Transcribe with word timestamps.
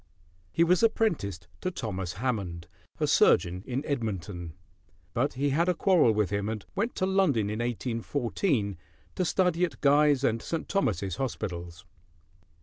He 0.51 0.63
was 0.63 0.81
apprenticed 0.81 1.47
to 1.61 1.69
Thomas 1.69 2.13
Hammond, 2.13 2.67
a 2.99 3.05
surgeon 3.05 3.63
in 3.67 3.85
Edmonton; 3.85 4.53
but 5.13 5.33
he 5.33 5.51
had 5.51 5.69
a 5.69 5.75
quarrel 5.75 6.11
with 6.11 6.31
him, 6.31 6.49
and 6.49 6.65
went 6.73 6.95
to 6.95 7.05
London 7.05 7.51
in 7.51 7.59
1814 7.59 8.79
to 9.13 9.23
study 9.23 9.63
at 9.63 9.79
Guy's 9.81 10.23
and 10.23 10.41
St. 10.41 10.67
Thomas's 10.67 11.17
hospitals. 11.17 11.85